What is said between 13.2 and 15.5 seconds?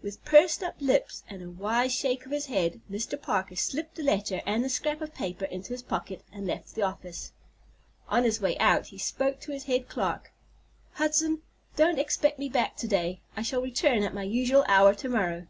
I shall return at my usual hour to morrow."